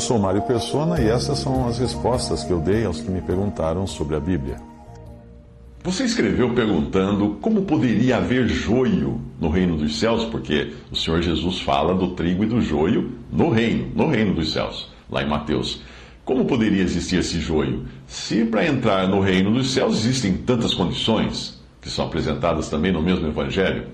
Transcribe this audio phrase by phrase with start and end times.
[0.00, 3.20] Eu sou Mário Persona e essas são as respostas que eu dei aos que me
[3.20, 4.56] perguntaram sobre a Bíblia.
[5.84, 11.60] Você escreveu perguntando como poderia haver joio no reino dos céus, porque o Senhor Jesus
[11.60, 15.82] fala do trigo e do joio no reino, no reino dos céus, lá em Mateus.
[16.24, 17.84] Como poderia existir esse joio?
[18.06, 23.02] Se para entrar no reino dos céus existem tantas condições, que são apresentadas também no
[23.02, 23.88] mesmo Evangelho?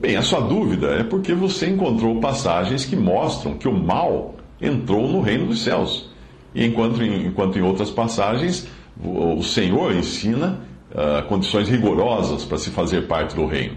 [0.00, 5.08] Bem, a sua dúvida é porque você encontrou passagens que mostram que o mal entrou
[5.08, 6.10] no reino dos céus.
[6.54, 8.68] E enquanto, enquanto em outras passagens,
[9.02, 10.60] o Senhor ensina
[10.92, 13.76] uh, condições rigorosas para se fazer parte do reino.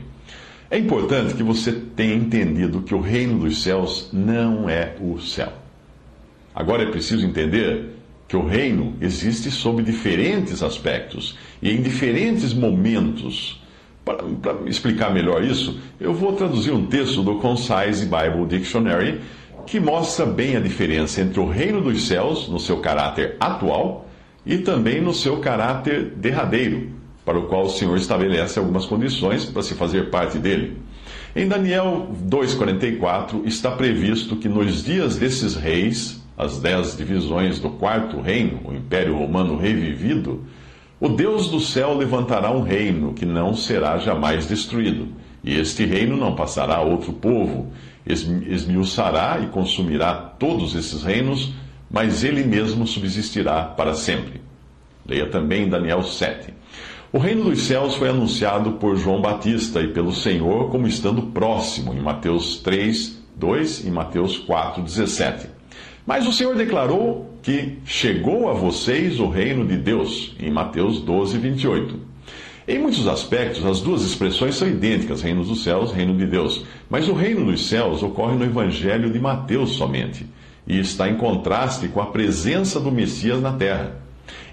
[0.70, 5.54] É importante que você tenha entendido que o reino dos céus não é o céu.
[6.54, 13.62] Agora é preciso entender que o reino existe sob diferentes aspectos e em diferentes momentos.
[14.04, 19.22] Para, para, explicar melhor isso, eu vou traduzir um texto do Concise Bible Dictionary
[19.68, 24.08] que mostra bem a diferença entre o reino dos céus, no seu caráter atual,
[24.46, 26.90] e também no seu caráter derradeiro,
[27.26, 30.78] para o qual o Senhor estabelece algumas condições para se fazer parte dele.
[31.36, 38.22] Em Daniel 2,44 está previsto que nos dias desses reis, as dez divisões do quarto
[38.22, 40.46] reino, o Império Romano revivido,
[40.98, 45.10] o Deus do céu levantará um reino que não será jamais destruído,
[45.44, 47.72] e este reino não passará a outro povo,
[48.06, 51.54] esmiuçará e consumirá todos esses reinos,
[51.90, 54.42] mas ele mesmo subsistirá para sempre.
[55.06, 56.54] Leia também Daniel 7.
[57.12, 61.94] O reino dos céus foi anunciado por João Batista e pelo Senhor como estando próximo,
[61.94, 65.48] em Mateus 3, 2 e Mateus 4, 17.
[66.06, 71.38] Mas o Senhor declarou que chegou a vocês o reino de Deus, em Mateus 12,
[71.38, 72.00] 28.
[72.68, 76.66] Em muitos aspectos, as duas expressões são idênticas, reino dos céus, reino de Deus.
[76.90, 80.28] Mas o reino dos céus ocorre no Evangelho de Mateus somente,
[80.68, 83.96] e está em contraste com a presença do Messias na terra.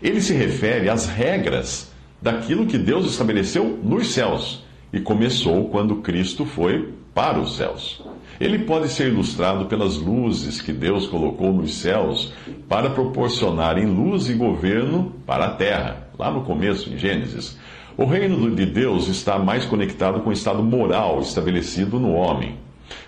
[0.00, 1.90] Ele se refere às regras
[2.22, 8.00] daquilo que Deus estabeleceu nos céus, e começou quando Cristo foi para os céus.
[8.40, 12.32] Ele pode ser ilustrado pelas luzes que Deus colocou nos céus
[12.68, 17.58] para proporcionarem luz e governo para a terra, lá no começo, em Gênesis.
[17.96, 22.56] O reino de Deus está mais conectado com o estado moral estabelecido no homem.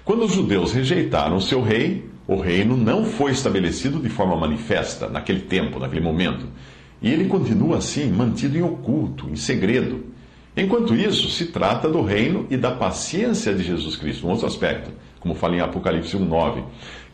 [0.05, 5.41] Quando os judeus rejeitaram seu rei, o reino não foi estabelecido de forma manifesta naquele
[5.41, 6.47] tempo, naquele momento.
[7.03, 10.05] E ele continua assim, mantido em oculto, em segredo.
[10.57, 14.93] Enquanto isso, se trata do reino e da paciência de Jesus Cristo, um outro aspecto
[15.19, 16.63] como fala em Apocalipse 1,9.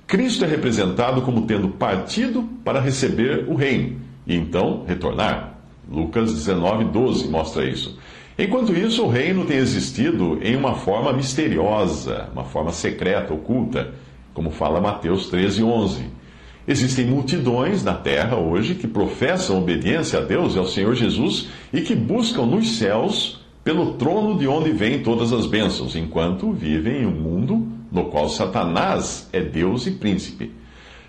[0.07, 5.52] Cristo é representado como tendo partido para receber o reino e então retornar.
[5.93, 7.99] Lucas 19,12 mostra isso.
[8.39, 13.93] Enquanto isso, o reino tem existido em uma forma misteriosa, uma forma secreta, oculta,
[14.33, 16.05] como fala Mateus 13,11.
[16.67, 21.83] Existem multidões na terra hoje que professam obediência a Deus e ao Senhor Jesus e
[21.83, 27.07] que buscam nos céus pelo trono de onde vêm todas as bênçãos, enquanto vivem em
[27.07, 30.53] um mundo no qual Satanás é Deus e príncipe.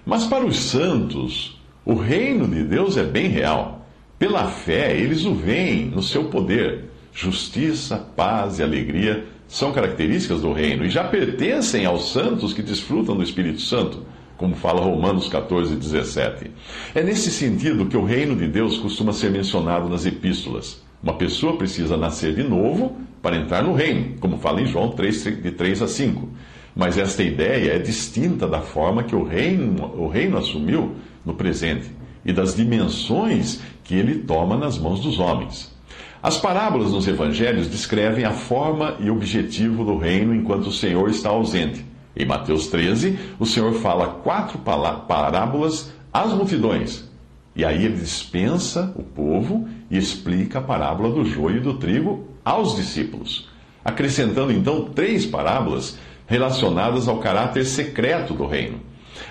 [0.06, 3.83] Mas para os santos, o reino de Deus é bem real.
[4.24, 6.86] Pela fé, eles o veem no seu poder.
[7.14, 13.18] Justiça, paz e alegria são características do reino e já pertencem aos santos que desfrutam
[13.18, 14.06] do Espírito Santo,
[14.38, 16.50] como fala Romanos 14, 17.
[16.96, 20.82] É nesse sentido que o reino de Deus costuma ser mencionado nas epístolas.
[21.04, 25.22] Uma pessoa precisa nascer de novo para entrar no reino, como fala em João 3,
[25.44, 26.30] de 3 a 5.
[26.74, 30.96] Mas esta ideia é distinta da forma que o reino, o reino assumiu
[31.26, 31.92] no presente
[32.26, 35.74] e das dimensões que ele toma nas mãos dos homens.
[36.22, 41.30] As parábolas nos evangelhos descrevem a forma e objetivo do reino enquanto o Senhor está
[41.30, 41.86] ausente.
[42.16, 47.10] Em Mateus 13, o Senhor fala quatro parábolas às multidões.
[47.56, 52.28] E aí ele dispensa o povo e explica a parábola do joio e do trigo
[52.44, 53.50] aos discípulos,
[53.84, 58.80] acrescentando então três parábolas relacionadas ao caráter secreto do reino.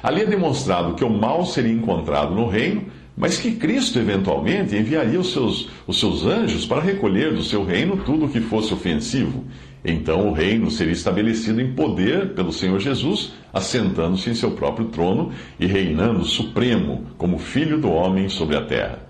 [0.03, 2.85] Ali é demonstrado que o mal seria encontrado no reino,
[3.17, 7.99] mas que Cristo eventualmente enviaria os seus, os seus anjos para recolher do seu reino
[7.99, 9.45] tudo o que fosse ofensivo
[9.85, 15.31] Então o reino seria estabelecido em poder pelo Senhor Jesus, assentando-se em seu próprio trono
[15.61, 19.01] e reinando supremo como Filho do homem sobre a terra.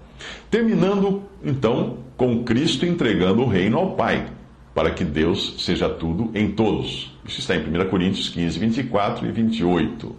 [0.50, 4.26] Terminando, então, com Cristo entregando o reino ao Pai,
[4.74, 7.16] para que Deus seja tudo em todos.
[7.26, 10.16] Isso está em 1 Coríntios 15, 24 e 28.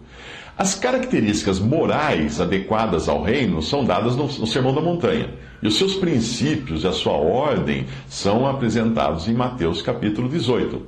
[0.55, 5.31] As características morais adequadas ao reino são dadas no, Sermão da Montanha,
[5.63, 10.79] e os seus princípios e a sua ordem são apresentados em Mateus capítulo 18.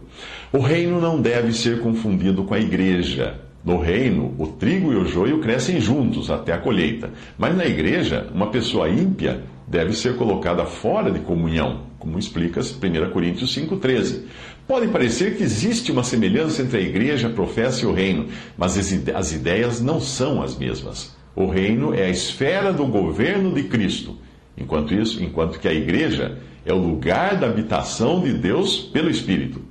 [0.54, 3.40] O reino não deve ser confundido com a igreja.
[3.64, 8.28] No reino, o trigo e o joio crescem juntos até a colheita, mas na igreja,
[8.32, 14.25] uma pessoa ímpia deve ser colocada fora de comunhão, como explica 1 Coríntios 5,13.
[14.68, 18.78] Pode parecer que existe uma semelhança entre a igreja, a professa e o reino, mas
[18.78, 21.16] as ideias não são as mesmas.
[21.36, 24.16] O reino é a esfera do governo de Cristo,
[24.56, 29.62] enquanto isso, enquanto que a igreja é o lugar da habitação de Deus pelo Espírito.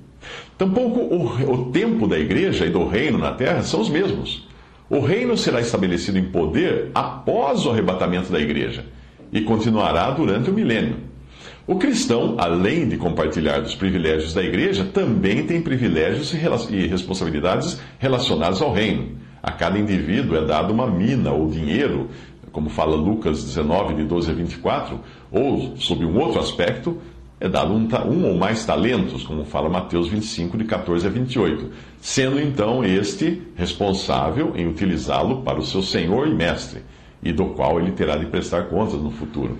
[0.58, 4.48] Tampouco o, o tempo da igreja e do reino na terra são os mesmos.
[4.90, 8.84] O reino será estabelecido em poder após o arrebatamento da igreja
[9.32, 11.13] e continuará durante o milênio.
[11.66, 18.60] O cristão, além de compartilhar dos privilégios da igreja, também tem privilégios e responsabilidades relacionados
[18.60, 19.16] ao reino.
[19.42, 22.10] A cada indivíduo é dado uma mina ou dinheiro,
[22.52, 25.00] como fala Lucas 19, de 12 a 24,
[25.32, 26.98] ou, sob um outro aspecto,
[27.40, 31.70] é dado um, um, ou mais talentos, como fala Mateus 25, de 14 a 28,
[31.98, 36.82] sendo então este responsável em utilizá-lo para o seu senhor e mestre
[37.22, 39.56] e do qual ele terá de prestar contas no futuro.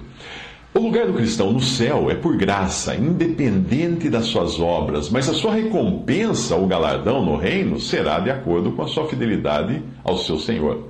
[0.76, 5.32] O lugar do cristão no céu é por graça, independente das suas obras, mas a
[5.32, 10.36] sua recompensa ou galardão no reino será de acordo com a sua fidelidade ao seu
[10.36, 10.88] Senhor.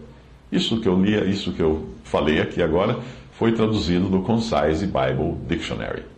[0.51, 2.99] Isso que eu li, isso que eu falei aqui agora,
[3.33, 6.14] foi traduzido no Concise Bible Dictionary.